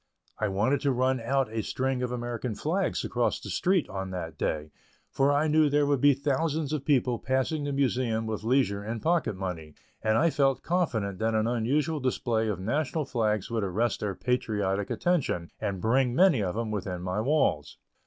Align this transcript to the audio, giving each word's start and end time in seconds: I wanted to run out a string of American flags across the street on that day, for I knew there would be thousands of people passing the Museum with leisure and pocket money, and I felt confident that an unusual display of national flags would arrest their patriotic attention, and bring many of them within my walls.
I 0.39 0.47
wanted 0.47 0.81
to 0.81 0.91
run 0.91 1.19
out 1.19 1.53
a 1.53 1.61
string 1.61 2.01
of 2.01 2.11
American 2.11 2.55
flags 2.55 3.03
across 3.05 3.39
the 3.39 3.51
street 3.51 3.87
on 3.87 4.09
that 4.09 4.35
day, 4.35 4.71
for 5.11 5.31
I 5.31 5.47
knew 5.47 5.69
there 5.69 5.85
would 5.85 6.01
be 6.01 6.15
thousands 6.15 6.73
of 6.73 6.83
people 6.85 7.19
passing 7.19 7.65
the 7.65 7.71
Museum 7.71 8.25
with 8.25 8.41
leisure 8.43 8.81
and 8.81 8.99
pocket 8.99 9.35
money, 9.35 9.75
and 10.01 10.17
I 10.17 10.31
felt 10.31 10.63
confident 10.63 11.19
that 11.19 11.35
an 11.35 11.45
unusual 11.45 11.99
display 11.99 12.47
of 12.47 12.59
national 12.59 13.05
flags 13.05 13.51
would 13.51 13.63
arrest 13.63 13.99
their 13.99 14.15
patriotic 14.15 14.89
attention, 14.89 15.51
and 15.59 15.79
bring 15.79 16.15
many 16.15 16.41
of 16.41 16.55
them 16.55 16.71
within 16.71 17.03
my 17.03 17.21
walls. 17.21 17.77